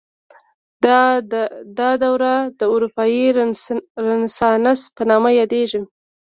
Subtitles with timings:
[1.77, 3.25] دا دوره د اروپايي
[4.07, 5.85] رنسانس په نامه یاده شوې.